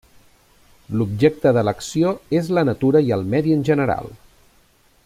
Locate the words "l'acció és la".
1.67-2.65